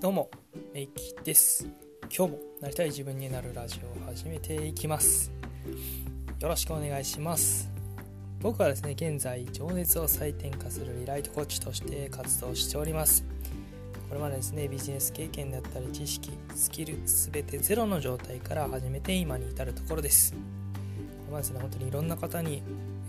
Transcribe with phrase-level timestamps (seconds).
[0.00, 0.30] どうも
[0.72, 1.68] メイキです。
[2.04, 5.30] 今日もなりたい自分になるラジオを始めていきます。
[6.40, 7.68] よろしくお願いします。
[8.40, 13.26] 僕はですね現在情熱を再転化するリライトコーチとして活動しております。
[14.08, 20.32] これまでですねビジネス経験であったり知識スキル全てゼロの状態から始めて今に至るところです。
[20.32, 20.38] こ
[21.28, 22.62] れはですね本当にいろんな方に、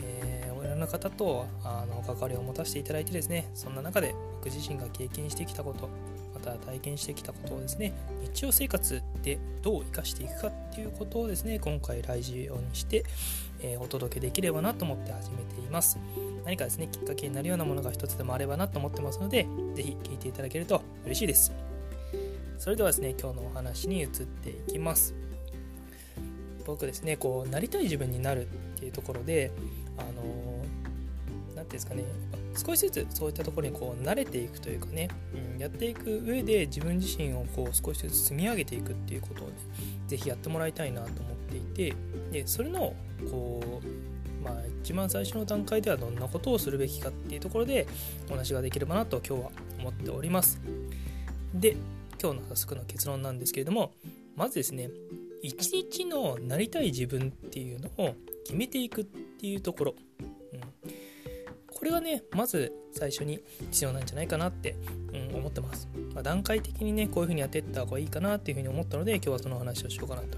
[0.04, 5.88] えー、いろんな方とあの関わりを持たせていただいてですねそんな中で僕自身が経験してきたこと
[6.46, 7.94] また体験してきたことをですね
[8.34, 13.06] 日常生活でどう生かしていくかっていうことをですね今回ラジオにして、
[13.62, 16.00] え、お届けできればなと思って始めています。
[16.44, 21.52] 何かですねきっかけになるようなものが一つでもあればなと思ってますので是非聞いていただけると嬉しいです。
[22.58, 25.14] それではですね今日のお話に移っていきます。
[26.66, 29.52] 僕ですねこうなりたい自分になるっていうところで
[29.98, 32.04] あの何て言うんですかね
[32.56, 35.10] 少しずつそういったところにこう慣れていくというかね、
[35.54, 39.54] うん、やっていく上で自分自身をこう少しずつ積み上げていくっていうことをね
[40.08, 41.96] 是非やってもらいたいなと思っていて
[42.32, 42.94] でそれの
[43.30, 47.88] こうまあ一番最初の段階ではどんなことをするべきかっていうところで
[48.30, 50.60] お話ができればなと今日は思っております。
[51.54, 51.76] で
[52.22, 53.92] 今日の早速の結論なんですけれども
[54.36, 54.90] まずですね
[55.42, 59.96] 一日のなりたい自分っていうのを決めていくっていうところ。
[61.82, 64.76] これがねまず最初に必要なんじゃないかなって、
[65.32, 70.38] うん、思ってます、まあ、段階的にねこういう風にやっていった方がいいかなっていう風に思ったので今日はその話をしようかなと、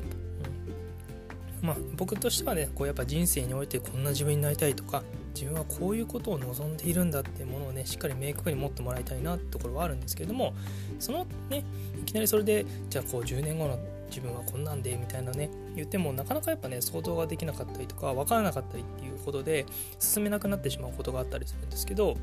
[1.62, 5.04] うん、まあ僕としてはねこうやっぱ人生においてこんな自分になりたいとか
[5.36, 10.54] 自分はこういうことを望んでいるんだっていうものをねしっかり明確に持ってもらいたいなってところはあるんですけれども
[10.98, 11.66] そのね
[12.02, 13.78] いきなりそれでじゃあこう10年後の
[14.14, 19.66] 自分はこんなんでみたいなね言ってもなかなかやっぱね想像ができなかったりとか分からなかったりっていうことで
[20.00, 22.16] 進めなくなってしまうことがあったりするんですけど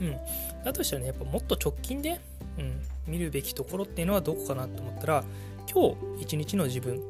[0.00, 0.16] うん
[0.64, 2.20] だとしたらねやっぱもっと直近で、
[2.58, 5.24] うん、見るべきところっていうのはどこかなと思ったら
[5.72, 7.00] 今日一日の自分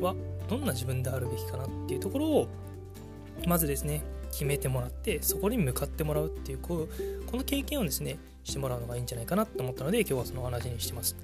[0.00, 0.14] は
[0.48, 2.48] どんな自分であるべきかなっていうところを
[3.46, 11.16] まずですね決めてもらってそこに向かってもらうっていうこうこの経験をですねしてもらうのがいいんじゃないかなと思ったので今日はそのお話にしてます。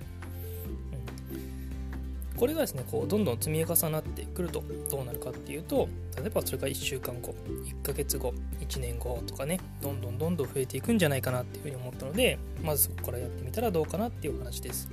[2.41, 14.89] これがですねこうどんどん積み重なってくるとどうなるかっていうと例えばそれが1週間後1ヶ月後1年後とかねどんどんどんどん増えていくんじゃないかなっていうふうに思ったのでまずそこからやってみたらどうかなっていう話です、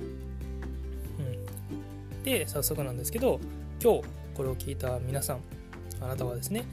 [1.18, 3.40] うん、で早速なんですけど
[3.82, 4.02] 今日
[4.34, 5.40] これを聞いた皆さん
[6.02, 6.66] あなたはですね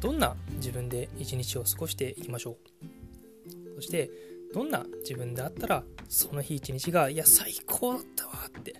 [0.00, 3.76] どんな自分で一日を過ごしていきましょう？
[3.76, 4.10] そして
[4.52, 8.74] どんな自分であったらその日一日がいや最高だったわって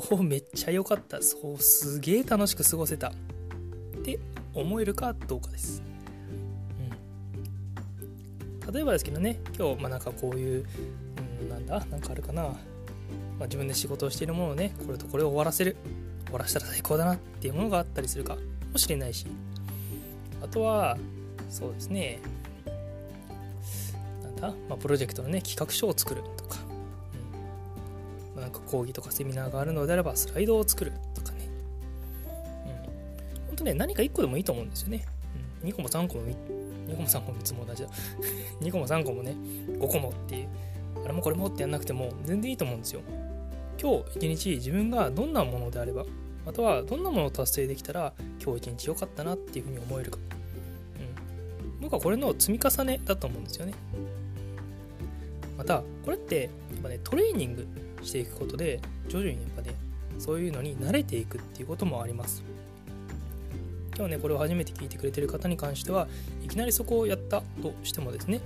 [0.00, 1.22] 今日めっちゃ良かった。
[1.22, 3.08] そうすげえ楽しく過ごせた。
[3.08, 3.12] っ
[4.02, 4.18] て
[4.54, 5.82] 思えるかどうかです、
[8.66, 10.66] うん、例えばですけどね今日まあなんかこういう、
[11.40, 11.84] うん、なんだ？
[11.86, 12.48] なんかあるかな、ま
[13.40, 15.76] あ、自分で仕事をしているものをねこれとこれを終わらせる。
[16.26, 18.36] 終わらせたら最高だなっていうものがあったりするか。
[18.72, 19.26] もしれないし。
[20.42, 20.98] あとは
[21.48, 22.20] そうですね。
[24.22, 26.58] なんだ、まあ、プロジェクトのね企画書を作るとか。
[28.40, 31.48] なんか講義とかセミナーがあるのであればスライドを作るとかね。
[32.66, 33.46] うん。
[33.48, 35.04] 本当ね、何か1個でもいいと思うんですよね。
[35.62, 37.88] うん、2個も3個も、2個も3個も3つも同じだ。
[38.60, 39.34] 2個も3個もね、
[39.78, 40.48] 5個もっていう、
[41.04, 43.00] あれもこれもってやんなくても全然いいと思うんですよ。
[43.80, 46.04] 今日一日自分がどんなものであれば、
[46.44, 50.18] またはどんなものを達成できたら今日一日良かったなっていうふうに思えるか。
[50.18, 51.80] うん。
[51.80, 53.74] 僕はこれの積み重ねだと思うんですよね。
[55.58, 56.48] また、これって、や
[56.78, 57.66] っぱね、トレーニング
[58.06, 59.74] していくことで徐々にやっぱね
[60.18, 62.42] そういうのに慣れていくっていうこともあります。
[63.96, 66.06] 今日ねこれを初めて聞いてくれてる方に関しては
[66.44, 68.40] いきなりそこをやったとしてもですね、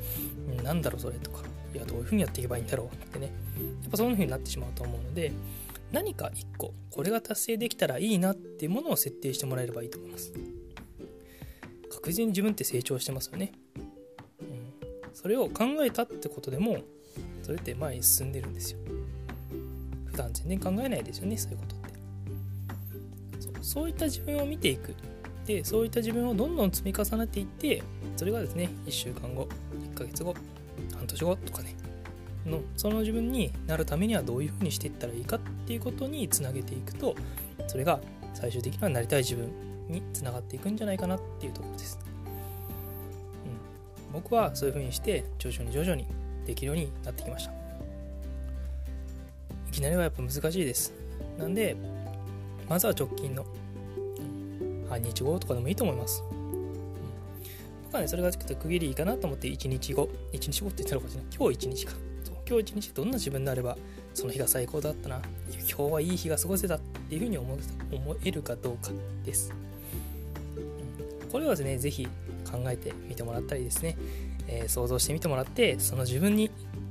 [0.56, 1.42] うん、なんだろうそれとか
[1.74, 5.32] いやどういうふうにやっていけばいいんだろうってねやっぱそういうふうになってしまうと思うので
[5.90, 10.32] 何か一個これが達成できたらいいなっていうものを設定してもらえればいいと思います。
[11.90, 16.78] 確実に自分って成長してますよね、うん、それを考えたってことでも
[17.42, 18.78] それって前に進んでるんですよ。
[20.20, 21.90] 普段全然考えないですよねそういうことって。
[23.40, 24.94] そうそういった自分を見ていく。
[25.46, 27.82] でそういった自分をどんどん積み重ねていって
[28.16, 29.48] それがですね1週間後
[29.92, 30.34] 1ヶ月後
[30.94, 31.74] 半年後とかね
[32.46, 37.16] のその自分になるためにはどういうふうにしていったらいいかっていうことにつなげていくと
[37.66, 38.00] それが
[38.34, 39.50] 最終的にはなりたい自分
[39.88, 41.98] につながっていくんじゃないかなっていうところです、
[44.08, 46.06] うん、僕はそういうふうにして徐々に徐々に
[46.46, 47.59] できるようになってきました。
[49.70, 50.92] いきなりはやっぱ難しいです。
[51.38, 51.76] なんで
[52.68, 53.46] まずは直近の
[54.88, 56.24] 半日後とかでもいいと思います、
[57.84, 60.08] 僕はねそれがちょっと区切りいいかなと思って1日後。
[60.32, 61.92] 1日後って言ったのかしら今日1日か。
[62.48, 63.78] 今日一日どんな自分であれば
[64.12, 65.22] その日が最高だったな。
[65.52, 67.56] 今日はいい日が過ごせたっていうふうに思
[67.92, 68.90] 思えるかどうか
[69.24, 69.52] です、
[71.30, 72.08] これはですね是非
[72.50, 73.96] 考えてみてもらったりですね、
[74.48, 76.50] えー、想像してみてもらってその自分に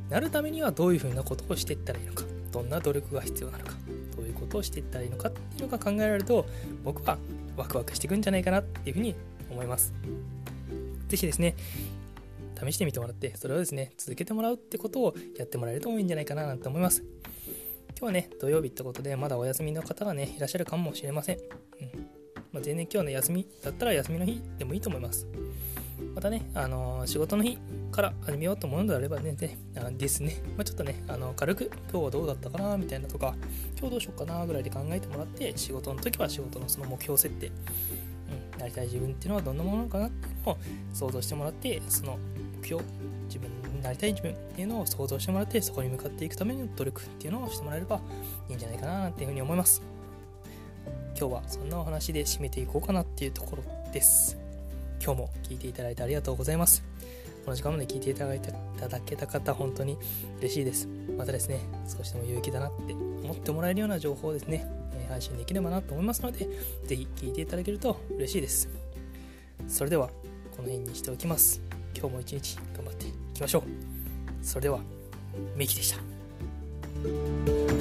[0.10, 2.24] なるためにはどういうふうなことをしていったらいいのか。
[2.52, 3.74] どんな努力が必要なのか
[4.16, 6.46] どういうことをしていったらいいのかっていうのが考えられると
[6.84, 7.18] 僕は
[7.56, 9.16] ワクワクしていくんじゃないかなっていうふうに
[9.50, 9.94] 思います。
[11.08, 11.56] 是非ですね
[12.60, 17.04] 試してみてもらってそれをですね続けてもらうってことをやってもらえるといいんじゃないかななんて思います。
[17.90, 21.46] 今日はね土曜日ってことでまだお休みの方がねいらっしゃるかもしれません、うん。
[22.52, 25.28] まあ、全然今日の休みだったら休みの日でもいいと思います。
[26.16, 27.58] またね、あのー、仕事の日
[27.92, 33.36] から始めようと思うのであればね、ねあですね、まあ、ちょっとね、あの軽く今日はどうだったかなみたいなとか、
[33.78, 37.52] 今日どうしようかなぐらいで考えてもらって、仕事の時は仕事のその目標設定、
[38.54, 40.58] うん、なりたい自分っていうのはどんなものなのかなっていうのを
[40.94, 42.18] 想像してもらって、その
[42.62, 42.82] 目標、
[43.28, 48.00] 自分になりたい自分っていうのを想像してもらって、そこに向かっていくための努力っていうのをしてもらえれば
[48.48, 49.82] いいんじゃないかなっていうふうに思います。
[51.20, 54.38] 今日はそんなお話で締めていこうかなっていうところです。
[55.04, 56.84] 今日も聞いていただいてありがとうございます。
[57.46, 59.98] この時間まで聞いていただいていただけた方、本当に
[60.40, 60.88] 嬉しいです。
[61.18, 64.66] またですね、少しでも有益だなって思ってもらえるような情報をですね、
[65.10, 66.48] 配信できればなと思いますので、
[66.86, 68.70] ぜひ聞いていただけると嬉しいです。
[69.68, 70.08] それでは、
[70.56, 71.62] この辺にしておきます。
[71.96, 73.64] 今日も一日頑張っていきましょう。
[74.46, 74.80] それでは、
[75.56, 77.79] ミキでした。